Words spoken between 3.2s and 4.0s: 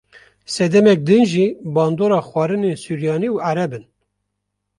û ereb in.